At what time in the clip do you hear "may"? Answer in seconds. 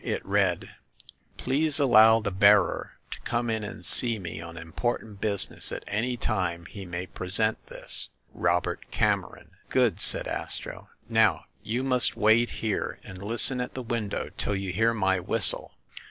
6.87-7.05